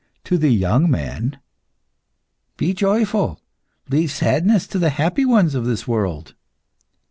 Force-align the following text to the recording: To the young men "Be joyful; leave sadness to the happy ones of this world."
To 0.23 0.35
the 0.39 0.49
young 0.49 0.89
men 0.89 1.37
"Be 2.57 2.73
joyful; 2.73 3.39
leave 3.87 4.09
sadness 4.09 4.65
to 4.69 4.79
the 4.79 4.89
happy 4.89 5.25
ones 5.25 5.53
of 5.53 5.65
this 5.65 5.87
world." 5.87 6.33